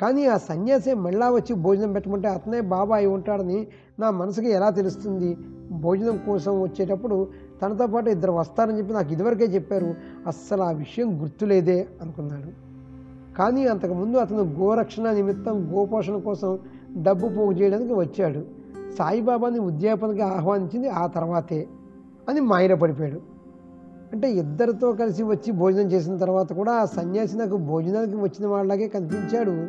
కానీ 0.01 0.27
ఆ 0.27 0.37
సన్యాసే 0.37 0.95
మళ్ళా 0.95 1.31
వచ్చి 1.31 1.55
భోజనం 1.55 1.93
పెట్టమంటే 1.93 2.29
అతనే 2.29 2.61
బాబా 2.61 2.97
అయి 2.97 3.07
ఉంటాడని 3.07 3.67
నా 3.99 4.11
మనసుకి 4.11 4.51
ఎలా 4.51 4.71
తెలుస్తుంది? 4.71 5.37
భోజనం 5.71 6.21
కోసం 6.27 6.63
వచ్చేటప్పుడు 6.63 7.29
తనతో 7.63 7.87
పాటు 7.87 8.11
ఇద్దరు 8.11 8.33
వస్తారని 8.33 8.79
చెప్పి 8.79 8.93
నాకు 8.93 9.13
ఇదివరకే 9.13 9.45
చెప్పారు. 9.45 9.95
అస్సలు 10.27 10.63
ఆ 10.63 10.71
విషయం 10.71 11.23
గుర్తులేదే 11.23 11.89
అనుకున్నాడు. 12.03 12.64
కానీ 13.39 13.67
అంతకుముందు 13.67 14.17
అతను 14.17 14.43
గోరక్షణ 14.43 15.11
నిమిత్తం 15.11 15.69
గోపోషణ 15.73 16.17
కోసం 16.17 16.59
డబ్బు 16.97 17.29
పోగు 17.29 17.53
చేయడానికి 17.53 17.95
వచ్చాడు. 17.95 18.41
సాయిబాబాని 18.99 19.59
ఉద్యాపనకి 19.59 20.21
ఆహ్వానించింది 20.21 20.89
ఆ 20.89 21.07
తర్వాతే 21.07 21.67
అని 22.29 22.41
మాయన 22.41 22.75
పడిపోయాడు. 22.75 23.21
అంటే 24.13 24.31
ఇద్దరితో 24.31 24.93
కలిసి 24.93 25.23
వచ్చి 25.23 25.53
భోజనం 25.53 25.93
చేసిన 25.93 26.17
తర్వాత 26.17 26.53
కూడా 26.53 26.73
ఆ 26.73 26.85
సన్యాసి 26.85 27.37
నాకు 27.37 27.57
భోజనానికి 27.57 28.17
వచ్చిన 28.17 28.47
వాళ్ళలాగే 28.47 28.89
కనిపించాడు. 28.89 29.67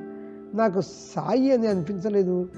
నాకు 0.58 0.82
సాయి 0.82 1.52
అని 1.52 1.68
అనిపించలేదు 1.68 2.50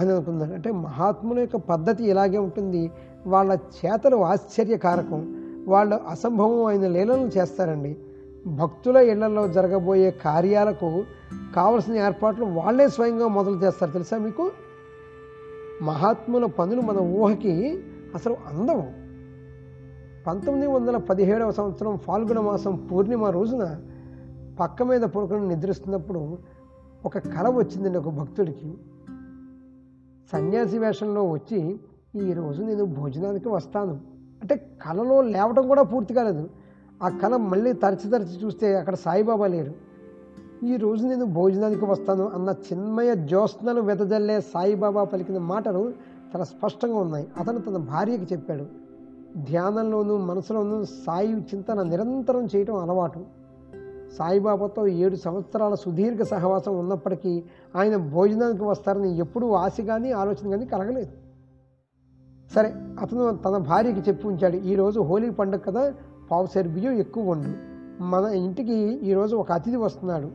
అని 0.00 0.12
అనుకున్నాను 0.12 0.54
అంటే 0.54 0.72
మహాత్ముల 0.72 1.38
యొక్క 1.38 1.56
పద్ధతి 1.56 2.04
ఇలాగే 2.04 2.38
ఉంటుంది. 2.38 2.90
వాళ్ళ 3.26 3.58
చేతలు 3.86 4.16
ఆశ్చర్యకారకం. 4.16 5.42
వాళ్ళు 5.68 5.96
అసంభవం 6.10 6.64
అయిన 6.64 6.88
లీలలు 6.88 7.26
చేస్తారండి. 7.26 7.96
భక్తుల 8.46 8.96
ఇళ్ళలో 8.96 9.48
జరగబోయే 9.48 10.10
కార్యాలకు 10.10 11.04
కావలసిన 11.56 11.94
ఏర్పాట్లు 11.94 12.44
వాళ్ళే 12.44 12.88
స్వయంగా 12.88 13.28
మొదలు 13.28 13.56
చేస్తారు. 13.56 13.90
తెలుసా 13.90 14.18
మీకు? 14.18 14.50
మహాత్ముల 15.82 16.46
పనులు 16.46 16.80
మన 16.80 16.96
ఊహకి 16.96 17.82
అసలు 18.14 18.36
అందవు. 18.46 19.06
పంతొమ్మిది 20.26 20.72
వందల 20.72 20.96
పదిహేడవ 20.96 21.50
సంవత్సరం 21.50 21.96
ఫాల్గుణ 21.96 22.40
మాసం 22.40 22.88
పూర్ణిమ 22.92 23.24
రోజున 23.24 23.80
పక్క 24.60 24.82
మీద 24.82 25.00
పడుకుని 25.00 25.48
నిద్రిస్తున్నప్పుడు 25.48 26.38
ఒక 27.04 27.18
కళ 27.18 27.48
వచ్చిందండి 27.48 27.98
ఒక 27.98 28.08
భక్తుడికి. 28.08 28.74
సన్యాసి 30.32 30.78
వేషంలో 30.78 31.24
వచ్చి 31.24 31.80
ఈరోజు 32.16 32.62
నేను 32.62 32.84
భోజనానికి 32.84 33.48
వస్తాను. 33.48 34.00
అంటే 34.42 34.70
కళలో 34.82 35.22
లేవటం 35.22 35.68
కూడా 35.68 35.82
పూర్తి 35.82 36.14
కాలేదు. 36.14 36.50
ఆ 37.02 37.08
కళ 37.08 37.36
మళ్ళీ 37.36 37.72
తరచి 37.72 38.10
తరచి 38.10 38.44
చూస్తే 38.44 38.76
అక్కడ 38.76 38.94
సాయిబాబా 38.94 39.46
లేరు 39.46 39.72
ఈరోజు 40.66 41.06
నేను 41.06 41.24
భోజనానికి 41.24 41.84
వస్తాను 41.84 42.28
అన్న 42.28 42.54
చిన్మయ 42.72 43.14
జ్యోత్స్నలు 43.14 43.80
వెదజల్లే 43.80 44.40
సాయిబాబా 44.40 45.04
పలికిన 45.04 45.38
మాటలు 45.38 45.92
చాలా 46.34 46.44
స్పష్టంగా 46.44 46.98
ఉన్నాయి. 46.98 47.26
అతను 47.38 47.58
తన 47.58 47.76
భార్యకి 47.76 48.34
చెప్పాడు. 48.34 48.64
ధ్యానంలోనూ 49.36 50.16
మనసులోనూ 50.16 50.84
సాయి 50.84 51.32
చింతన 51.32 51.82
నిరంతరం 51.82 52.48
చేయటం 52.56 52.76
అలవాటు. 52.76 53.24
సాయిబాబాతో 54.18 54.86
ఏడు 54.86 55.16
సంవత్సరాల 55.16 55.74
సుదీర్ఘ 55.74 56.20
సహవాసం 56.20 56.78
ఉన్నప్పటికీ 56.78 57.44
ఆయన 57.76 57.96
భోజనానికి 57.96 58.64
వస్తారని 58.64 59.18
ఎప్పుడూ 59.18 59.52
ఆశ 59.52 59.76
కానీ 59.86 60.12
ఆలోచన 60.12 60.50
కానీ 60.50 60.66
కలగలేదు. 60.66 61.12
సరే 62.54 62.68
అతను 63.00 63.36
తన 63.36 63.56
భార్యకి 63.56 64.00
చెప్పి 64.00 64.26
ఉంచాడు. 64.26 64.56
ఈరోజు 64.56 65.00
హోలీ 65.00 65.30
పండుగ 65.30 65.58
కదా 65.58 65.92
పావు 66.30 66.68
బియ్యం 66.68 66.92
ఎక్కువ 66.92 67.30
వండు. 67.30 67.76
మన 68.02 68.24
ఇంటికి 68.24 68.74
ఈరోజు 69.02 69.36
ఒక 69.36 69.52
అతిథి 69.52 69.76
వస్తున్నాడు. 69.76 70.30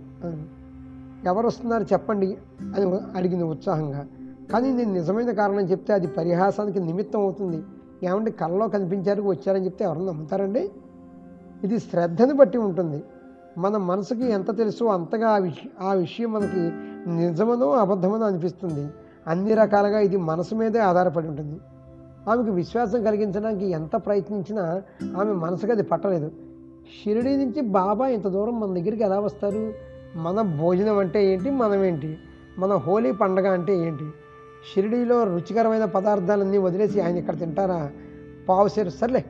ఎవరు 1.25 1.47
వస్తున్నారు 1.47 1.83
చెప్పండి 1.83 2.37
అని 2.61 3.17
అడిగింది 3.17 3.43
ఉత్సాహంగా. 3.43 4.05
కానీ 4.53 4.73
నేను 4.73 4.93
నిజమైన 4.93 5.31
కారణం 5.31 5.59
చెప్తే 5.59 5.93
అది 5.93 6.07
పరిహాసానికి 6.07 6.79
నిమిత్తం 6.79 7.19
అవుతుంది. 7.19 7.63
ఏమంటే 8.03 8.31
కళ్ళలో 8.31 8.67
కనిపించారు 8.67 9.21
వచ్చారని 9.21 9.65
చెప్తే 9.65 9.85
ఎవరు 9.85 9.99
నమ్ముతారండి? 9.99 10.69
ఇది 11.63 11.79
శ్రద్ధని 11.79 12.33
బట్టి 12.33 12.57
ఉంటుంది. 12.57 13.03
మన 13.57 13.77
మనసుకి 13.77 14.31
ఎంత 14.31 14.57
తెలుసో 14.57 14.85
అంతగా 14.85 15.29
ఆ 15.29 15.37
విషయం 15.37 15.87
ఆ 15.87 15.93
విషయం 15.93 16.33
మనకి 16.33 16.71
నిజమనో 17.11 17.71
అబద్ధమనో 17.71 18.25
అనిపిస్తుంది. 18.25 18.89
అన్ని 19.27 19.53
రకాలుగా 19.53 19.99
ఇది 19.99 20.17
మనసు 20.17 20.55
మీదే 20.55 20.79
ఆధారపడి 20.79 21.27
ఉంటుంది. 21.27 21.59
ఆమెకు 22.27 22.51
విశ్వాసం 22.51 23.03
కలిగించడానికి 23.03 23.65
ఎంత 23.65 23.95
ప్రయత్నించినా 23.95 24.81
ఆమె 25.17 25.33
మనసుకు 25.33 25.71
అది 25.71 25.83
పట్టలేదు. 25.83 26.31
షిరిడి 27.03 27.37
నుంచి 27.37 27.61
బాబా 27.61 28.07
ఇంత 28.07 28.27
దూరం 28.27 28.59
మన 28.59 28.67
దగ్గరికి 28.67 29.03
ఎలా 29.03 29.19
వస్తారు? 29.19 29.73
మన 30.15 30.41
భోజనం 30.41 30.97
అంటే 30.97 31.33
ఏంటి? 31.33 31.49
మనమేంటి 31.49 32.17
మన 32.59 32.73
హోలీ 32.73 33.11
పండగ 33.11 33.53
అంటే 33.53 33.77
ఏంటి? 33.77 34.03
షిరిడీలో 34.73 35.23
రుచికరమైన 35.23 35.85
పదార్థాలన్నీ 35.85 36.57
వదిలేసి 36.57 37.01
ఆయన 37.01 37.17
ఇక్కడ 37.17 37.39
తింటారా? 37.39 37.91
పావుసేరు 38.49 38.89
సర్లే 38.89 39.25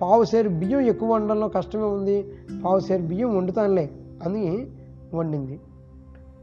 పావుసేరు 0.00 0.48
బియ్యం 0.48 0.80
ఎక్కువ 0.80 1.12
వండడంలో 1.12 1.48
కష్టమే 1.48 1.82
ఉంది. 1.82 2.32
పావుసేరు 2.64 3.02
బియ్యం 3.02 3.36
వండుతానులే 3.36 3.90
అని 4.24 4.66
వండింది. 5.14 5.60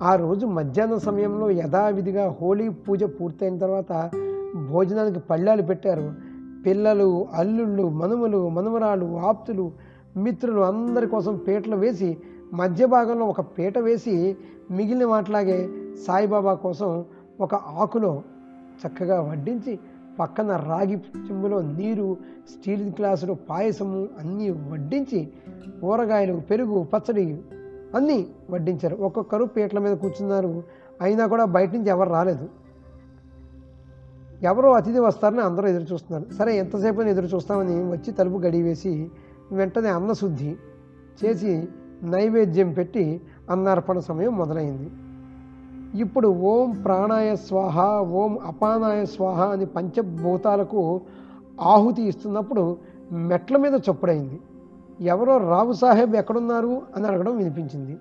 ఆ 0.04 0.16
రోజు 0.16 0.46
మధ్యాహ్నం 0.46 1.00
సమయంలో 1.00 1.52
యథావిధిగా 1.52 2.36
హోలీ 2.42 2.70
పూజ 2.70 3.04
పూర్తయిన 3.04 3.58
తర్వాత 3.58 4.12
భోజనానికి 4.56 5.20
పళ్ళాలు 5.20 5.62
పెట్టారు. 5.62 6.14
పిల్లలు 6.66 7.28
అల్లుళ్ళు 7.34 7.90
మనుమలు 7.90 8.50
మనుమరాలు 8.50 9.18
ఆప్తులు 9.18 9.72
మిత్రులు 10.18 10.62
అందరి 10.62 11.08
కోసం 11.08 11.38
పీటలు 11.38 11.76
వేసి 11.76 12.18
మధ్య 12.54 12.86
భాగంలో 12.86 13.26
ఒక 13.26 13.42
పీట 13.42 13.78
వేసి 13.78 14.38
మిగిలిన 14.72 15.06
వాటిలాగే 15.06 15.70
సాయిబాబా 16.08 16.54
కోసం 16.54 17.06
ఒక 17.42 17.56
ఆకులో 17.56 18.24
చక్కగా 18.88 19.22
వడ్డించి 19.22 19.80
పక్కన 20.20 20.56
రాగి 20.56 20.98
చెంబులో 20.98 21.62
నీరు 21.62 22.18
స్టీల్ 22.50 22.90
గ్లాసులో 22.90 23.34
పాయసము 23.34 24.08
అన్నీ 24.20 24.50
వడ్డించి 24.50 25.28
ఊరగాయలు 25.84 26.40
పెరుగు 26.40 26.88
పచ్చడి 26.94 27.42
అన్నీ 27.96 28.28
వడ్డించారు. 28.50 28.96
ఒక్కొక్కరు 28.96 29.44
పీటల 29.44 29.80
మీద 29.80 29.98
కూర్చున్నారు. 29.98 30.64
అయినా 31.02 31.28
కూడా 31.28 31.46
బయట 31.46 31.74
నుంచి 31.74 31.90
ఎవరు 31.90 32.10
రాలేదు. 32.10 32.50
ఎవరో 34.44 34.74
అతిథి 34.74 35.00
వస్తారని 35.00 35.42
అందరూ 35.42 35.68
ఎదురు 35.68 35.94
చూస్తున్నారు. 35.94 36.34
సరే 36.34 36.58
ఎంతసేపు 36.58 37.02
ఎదురు 37.02 37.26
చూస్తామని 37.26 37.76
వచ్చి 37.92 38.12
తలుపు 38.12 38.38
గడివేసి 38.38 39.12
వెంటనే 39.52 39.90
అన్నశుద్ధి 39.90 40.56
చేసి 41.24 41.68
నైవేద్యం 42.04 42.74
పెట్టి 42.74 43.22
అన్నార్పణ 43.50 44.00
సమయం 44.00 44.38
మొదలైంది. 44.38 44.92
ఇప్పుడు 46.02 46.28
ఓం 46.28 46.82
ప్రాణాయ 46.82 47.36
స్వాహ 47.36 48.00
ఓం 48.00 48.40
అపానాయ 48.46 49.06
స్వాహ 49.06 49.42
అని 49.42 49.66
పంచభూతాలకు 49.66 51.02
ఆహుతి 51.62 52.02
ఇస్తున్నప్పుడు 52.04 52.78
మెట్ల 53.12 53.58
మీద 53.58 53.74
చొప్పుడైంది. 53.74 54.40
ఎవరో 55.02 55.38
రావు 55.38 55.74
సాహెబ్ 55.74 56.16
ఎక్కడున్నారు 56.16 56.82
అని 56.96 57.08
అడగడం 57.08 57.38
వినిపించింది. 57.38 57.98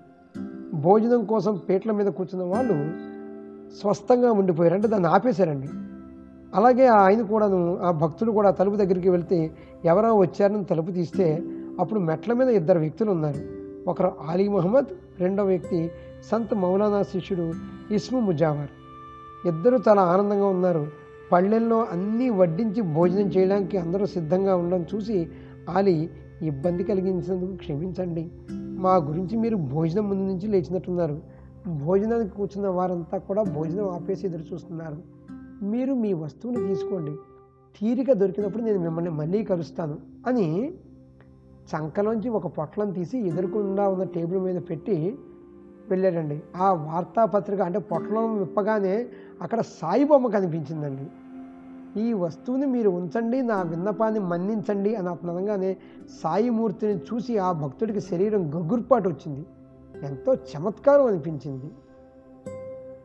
భోజనం 0.73 1.25
కోసం 1.25 1.59
పేట్ల 1.69 1.91
మీద 1.91 2.05
కూర్చున్న 2.07 2.45
వాళ్ళు 2.45 2.73
స్వస్థంగా 3.81 4.31
ఉండిపోయారు 4.31 4.75
అంటే 4.75 4.87
దాన్ని 4.87 5.09
ఆపేశారండి. 5.09 5.69
అలాగే 6.55 6.87
ఆయన 6.87 7.21
కూడాను 7.21 7.79
ఆ 7.79 7.91
భక్తుడు 7.91 8.31
కూడా 8.31 8.51
తలుపు 8.51 8.75
దగ్గరికి 8.75 9.09
వెళ్తే 9.09 9.51
ఎవరో 9.85 10.15
వచ్చారని 10.15 10.63
తలుపు 10.65 10.91
తీస్తే 10.91 11.43
అప్పుడు 11.79 11.99
మెట్ల 11.99 12.33
మీద 12.33 12.49
ఇద్దరు 12.49 12.79
వ్యక్తులు 12.79 13.11
ఉన్నారు. 13.11 13.61
ఒకరు 13.89 14.11
ఆలీ 14.29 14.47
మహమ్మద్ 14.47 14.85
రెండో 15.19 15.45
వ్యక్తి 15.45 15.91
సంత్ 16.31 16.53
మౌలానా 16.53 17.03
శిష్యుడు 17.03 17.53
ఇస్ము 17.93 18.19
ముజావర్. 18.19 18.69
ఇద్దరు 19.47 19.79
చాలా 19.87 20.01
ఆనందంగా 20.01 20.45
ఉన్నారు. 20.45 20.87
పళ్ళెల్లో 21.31 21.85
అన్నీ 21.91 22.29
వడ్డించి 22.29 22.81
భోజనం 22.81 23.27
చేయడానికి 23.27 23.77
అందరూ 23.77 24.05
సిద్ధంగా 24.05 24.55
ఉండడం 24.55 24.85
చూసి 24.95 25.27
ఆలి 25.69 26.09
ఇబ్బంది 26.41 26.83
కలిగించినందుకు 26.83 27.55
క్షమించండి. 27.55 28.31
మా 28.51 28.95
గురించి 28.95 29.37
మీరు 29.37 29.55
భోజనం 29.55 30.09
ముందు 30.09 30.31
నుంచి 30.31 30.47
లేచినట్టున్నారు. 30.47 31.19
భోజనానికి 31.85 32.35
కూర్చున్న 32.35 32.67
వారంతా 32.67 33.17
కూడా 33.17 33.43
భోజనం 33.43 33.89
ఆపేసి 33.89 34.27
ఎదురు 34.27 34.53
చూస్తున్నారు. 34.53 35.20
మీరు 35.61 35.93
మీ 35.93 36.13
వస్తువుని 36.13 36.67
తీసుకోండి. 36.67 37.15
తీరిక 37.79 38.11
దొరికినప్పుడు 38.11 38.63
నేను 38.63 38.79
మిమ్మల్ని 38.79 39.11
మళ్ళీ 39.11 39.43
కలుస్తాను 39.43 39.97
అని 40.27 40.73
చంకలోంచి 41.75 42.29
ఒక 42.29 42.47
పొట్లం 42.47 42.91
తీసి 42.91 43.19
ఎదురుకుండా 43.19 43.89
ఉన్న 43.89 44.03
టేబుల్ 44.03 44.39
మీద 44.39 44.61
పెట్టి 44.69 45.17
వెళ్ళాడండి. 45.89 46.43
ఆ 46.55 46.73
వార్తాపత్రిక 46.73 47.61
అంటే 47.61 47.79
పొట్లం 47.79 48.37
విప్పగానే 48.37 49.07
అక్కడ 49.41 49.61
సాయిబొమ్మ 49.61 50.27
కనిపించిందండి. 50.27 51.07
ఈ 52.01 52.13
వస్తువుని 52.13 52.65
మీరు 52.65 52.89
ఉంచండి 52.89 53.41
నా 53.41 53.61
విన్నపాన్ని 53.61 54.19
మన్నించండి 54.19 54.95
అని 54.95 55.09
అతను 55.09 55.37
అనగానే 55.37 55.77
సాయిమూర్తిని 56.23 56.97
చూసి 56.97 57.37
ఆ 57.37 57.51
భక్తుడికి 57.51 58.01
శరీరం 58.01 58.55
గగుర్పాటు 58.55 59.09
వచ్చింది. 59.09 59.45
ఎంతో 60.05 60.33
చమత్కారం 60.33 61.05
అనిపించింది. 61.05 61.71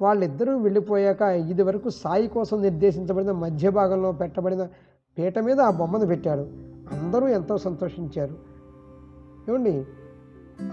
వాళ్ళిద్దరూ 0.03 0.59
వెళ్ళిపోయాక 0.59 1.23
ఇది 1.23 1.63
వరకు 1.63 1.91
సాయి 1.91 2.29
కోసం 2.29 2.63
నిర్దేశించబడిన 2.63 3.31
మధ్య 3.31 3.71
భాగంలో 3.71 4.13
పెట్టబడిన 4.13 4.69
పీట 5.19 5.39
మీద 5.39 5.61
ఆ 5.61 5.71
బొమ్మను 5.71 6.07
పెట్టాడు. 6.07 6.47
అందరూ 6.93 7.29
ఎంతో 7.29 7.59
సంతోషించారు. 7.59 8.35
ఏమండి? 9.49 9.87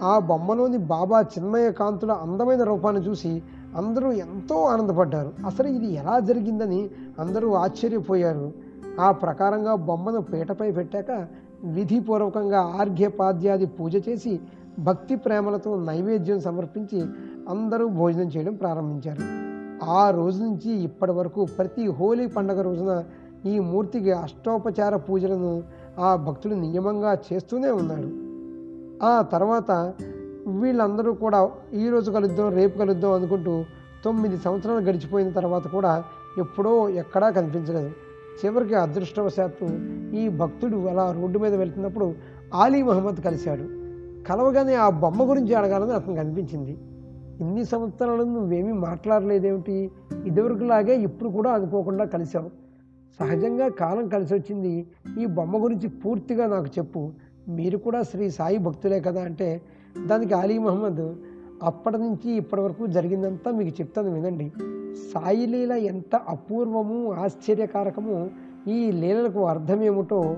ఆ 0.01 0.20
బొమ్మలోని 0.20 0.77
బాబా 0.77 1.22
చిన్మయ 1.22 1.72
కాంతుల 1.72 2.12
అందమైన 2.12 2.63
రూపాన్ని 2.63 3.01
చూసి 3.01 3.44
అందరూ 3.77 4.12
ఎంతో 4.12 4.63
ఆనందపడ్డారు. 4.63 5.32
అసలు 5.46 5.68
ఇది 5.68 5.94
ఎలా 5.94 6.20
జరిగిందని 6.20 6.89
అందరూ 7.20 7.53
ఆశ్చర్యపోయారు. 7.53 8.51
ఆ 9.00 9.12
ప్రకారంగా 9.12 9.75
బొమ్మను 9.75 10.22
పీటపై 10.22 10.72
పెట్టాక 10.72 11.27
విధిపూర్వకంగా 11.63 12.60
ఆర్ఘ్యపాద్యాది 12.60 13.65
పూజ 13.65 14.10
చేసి 14.10 14.39
భక్తి 14.80 15.15
ప్రేమలతో 15.15 15.84
నైవేద్యం 15.84 16.39
సమర్పించి 16.39 17.06
అందరూ 17.50 17.88
భోజనం 17.88 18.27
చేయడం 18.27 18.53
ప్రారంభించారు. 18.53 19.44
ఆ 19.92 20.10
రోజు 20.10 20.44
నుంచి 20.44 20.72
ఇప్పటి 20.72 21.12
వరకు 21.12 21.48
ప్రతి 21.58 21.88
హోలీ 21.88 22.27
పండగ 22.27 22.62
రోజున 22.62 23.03
ఈ 23.46 23.60
మూర్తికి 23.60 24.12
అష్టోపచార 24.12 24.96
పూజలను 24.96 25.63
ఆ 26.00 26.15
భక్తుడు 26.15 26.53
నియమంగా 26.53 27.18
చేస్తూనే 27.34 27.72
ఉన్నాడు 27.72 28.24
ఆ 29.06 29.22
తర్వాత 29.22 29.94
వీళ్ళందరూ 30.48 31.13
కూడా 31.13 31.50
ఈ 31.74 31.89
రోజు 31.89 32.12
కలుద్దాం 32.12 32.53
రేపు 32.53 32.77
కలుద్దాం 32.77 33.12
అనుకుంటూ 33.12 33.63
తొమ్మిది 34.06 34.38
సంవత్సరాలు 34.38 34.80
గడిచిపోయిన 34.80 35.30
తర్వాత 35.30 35.68
కూడా 35.68 36.03
ఎప్పుడో 36.38 36.89
ఎక్కడా 36.89 37.30
కనిపించలేదు. 37.30 37.92
చివరికి 38.46 38.75
అదృష్టవశాత్తు 38.75 39.65
ఈ 40.15 40.30
భక్తుడు 40.30 40.88
అలా 40.88 41.12
రోడ్డు 41.12 41.39
మీద 41.39 41.56
వెళ్తున్నప్పుడు 41.56 42.13
ఆలీ 42.53 42.84
మహమ్మద్ 42.84 43.22
కలిశాడు. 43.25 43.82
కలవగానే 44.27 44.75
ఆ 44.75 44.89
బొమ్మ 44.89 45.30
గురించి 45.30 45.53
అడగాలని 45.53 45.92
అతనికి 45.92 46.20
అనిపించింది. 46.20 46.77
ఇన్ని 47.42 47.65
సంవత్సరాలు 47.65 48.24
నువ్వేమీ 48.24 48.72
మాట్లాడలేదేమిటి? 48.72 49.92
ఇదివరకులాగే 50.25 50.96
ఇప్పుడు 50.96 51.30
కూడా 51.30 51.51
అనుకోకుండా 51.51 52.06
కలిశావు. 52.06 52.50
సహజంగా 53.20 53.68
కాలం 53.68 54.08
కలిసి 54.08 54.34
వచ్చింది 54.34 54.88
ఈ 55.22 55.25
బొమ్మ 55.25 55.63
గురించి 55.63 55.88
పూర్తిగా 55.89 56.48
నాకు 56.48 56.65
చెప్పు. 56.65 57.12
మీరు 57.48 57.77
కూడా 57.77 58.03
శ్రీ 58.03 58.30
సాయి 58.30 58.58
భక్తులే 58.58 59.00
కదా 59.00 59.22
అంటే 59.22 59.62
దానికి 60.08 60.34
అలీ 60.34 60.58
మహమ్మద్ 60.58 61.13
అప్పటి 61.63 61.98
నుంచి 61.98 62.32
ఇప్పటి 62.32 62.62
వరకు 62.62 62.88
జరిగిందంతా 62.88 63.51
మీకు 63.51 63.82
చెప్తాను 63.82 64.13
వినండి. 64.13 64.51
సాయి 65.13 65.46
లీల 65.46 65.72
ఎంత 65.72 66.15
అపూర్వము 66.15 67.12
ఆశ్చర్యకారకము 67.12 68.30
ఈ 68.68 68.92
లీలలకు 68.92 69.46
అర్థమేమిటో 69.46 70.38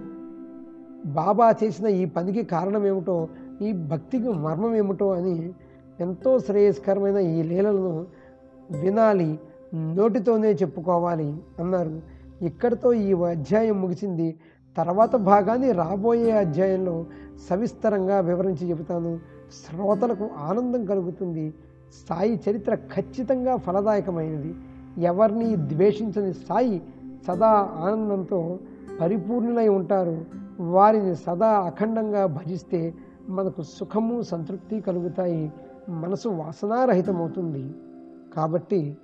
బాబా 1.06 1.56
చేసిన 1.64 1.88
ఈ 1.88 2.06
పనికి 2.06 2.44
కారణం 2.44 2.88
ఏమిటో 2.88 3.28
ఈ 3.62 3.74
భక్తికి 3.74 4.30
మర్మం 4.30 4.76
ఏమిటో 4.76 5.12
అని 5.12 5.54
ఎంతో 6.00 6.40
శ్రేయస్కరమైన 6.40 7.18
ఈ 7.18 7.44
లీలలను 7.44 8.06
వినాలి 8.82 9.40
నోటితోనే 9.76 10.52
చెప్పుకోవాలి 10.52 11.38
అన్నారు. 11.60 12.02
ఇక్కడితో 12.42 12.94
ఈ 12.94 13.14
అధ్యాయం 13.14 13.82
ముగిసింది. 13.82 14.40
తర్వాత 14.78 15.16
భాగాన్ని 15.16 15.72
రాబోయే 15.72 16.32
అధ్యాయంలో 16.32 17.06
సవిస్తరంగా 17.50 18.20
వివరించి 18.20 18.70
చెబుతాను. 18.70 19.20
శ్రోతలకు 19.52 20.30
ఆనందం 20.38 20.86
కలుగుతుంది. 20.86 21.54
సాయి 22.10 22.40
చరిత్ర 22.50 22.76
ఖచ్చితంగా 22.76 23.56
ఫలదాయకమైనది. 23.56 24.56
ఎవరిని 24.98 25.56
ద్వేషించని 25.56 26.34
సాయి 26.34 26.82
సదా 27.28 27.70
ఆనందంతో 27.76 28.60
పరిపూర్ణులై 29.02 29.68
ఉంటారు. 29.68 30.26
వారిని 30.60 31.16
సదా 31.16 31.48
అఖండంగా 31.48 32.26
భజిస్తే 32.26 32.94
మనకు 33.30 33.62
సుఖము 33.62 34.22
సంతృప్తి 34.22 34.82
కలుగుతాయి. 34.82 35.54
మనసు 35.90 36.30
వాసనారహితమవుతుంది. 36.30 37.74
కాబట్టి 38.36 38.98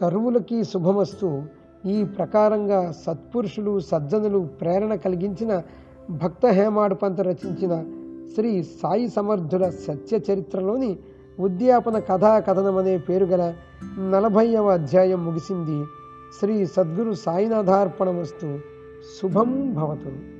సర్వులకి 0.00 0.64
శుభమస్తు. 0.64 1.42
ఈ 1.86 2.04
ప్రకారంగా 2.04 2.92
సత్పురుషులు 2.92 3.80
సజ్జనులు 3.80 4.38
ప్రేరణ 4.38 4.94
కలిగించిన 4.94 5.62
భక్త 6.10 6.46
హేమాడు 6.46 6.94
పంత 6.94 7.20
రచించిన 7.20 7.84
శ్రీ 8.34 8.62
సాయి 8.62 9.08
సమర్థుల 9.08 9.68
సత్య 9.68 10.16
చరిత్రలోని 10.16 10.98
ఉద్యాపన 11.40 11.98
కథా 11.98 12.38
కథనం 12.38 12.76
అనే 12.76 12.98
పేరు 12.98 13.24
గల 13.24 13.54
నలభైవ 13.98 14.68
అధ్యాయం 14.68 15.24
ముగిసింది. 15.24 15.84
శ్రీ 16.40 16.66
సద్గురు 16.66 17.12
సాయినాథార్పణమస్తు. 17.12 18.58
శుభం 19.22 19.74
భవతు. 19.74 20.33